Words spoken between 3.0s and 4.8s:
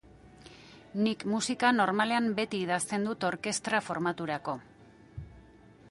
dut orkestra formaturako.